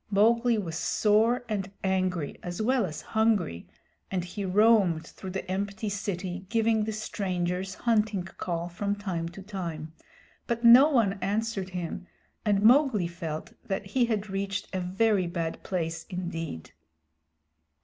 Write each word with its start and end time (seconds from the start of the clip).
Mowgli 0.09 0.57
was 0.57 0.79
sore 0.79 1.45
and 1.47 1.69
angry 1.83 2.35
as 2.41 2.59
well 2.59 2.87
as 2.87 3.03
hungry, 3.03 3.67
and 4.09 4.23
he 4.25 4.43
roamed 4.43 5.05
through 5.05 5.29
the 5.29 5.45
empty 5.51 5.89
city 5.89 6.47
giving 6.49 6.83
the 6.85 6.91
Strangers' 6.91 7.75
Hunting 7.75 8.23
Call 8.23 8.67
from 8.67 8.95
time 8.95 9.29
to 9.29 9.43
time, 9.43 9.93
but 10.47 10.63
no 10.63 10.89
one 10.89 11.19
answered 11.21 11.69
him, 11.69 12.07
and 12.43 12.63
Mowgli 12.63 13.05
felt 13.07 13.53
that 13.67 13.85
he 13.85 14.05
had 14.05 14.27
reached 14.27 14.73
a 14.73 14.79
very 14.79 15.27
bad 15.27 15.61
place 15.61 16.07
indeed. 16.09 16.71